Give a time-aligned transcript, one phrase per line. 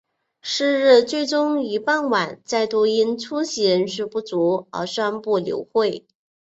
[0.41, 6.07] 是日最终于傍晚再度因出席人数不足而宣布流会。